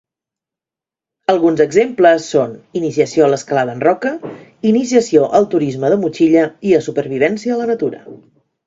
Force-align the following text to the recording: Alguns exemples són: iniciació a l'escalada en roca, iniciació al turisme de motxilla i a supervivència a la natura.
Alguns 1.33 1.61
exemples 1.65 2.25
són: 2.35 2.55
iniciació 2.81 3.27
a 3.27 3.29
l'escalada 3.35 3.77
en 3.77 3.85
roca, 3.91 4.15
iniciació 4.73 5.31
al 5.41 5.49
turisme 5.55 5.95
de 5.95 6.03
motxilla 6.07 6.49
i 6.73 6.77
a 6.81 6.83
supervivència 6.91 7.57
a 7.59 7.63
la 7.63 7.73
natura. 7.75 8.07